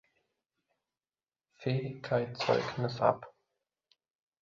[1.59, 3.31] Fähigkeitszeugnis ab.